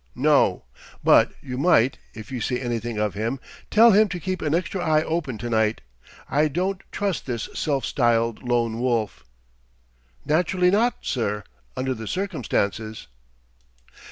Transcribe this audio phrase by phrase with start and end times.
[0.15, 0.63] "No....
[1.03, 4.83] But you might, if you see anything of him, tell him to keep an extra
[4.83, 5.81] eye open to night.
[6.27, 9.23] I don't trust this self styled Lone Wolf."
[10.25, 11.43] "Naturally not, sir,
[11.77, 13.09] under the circumstances."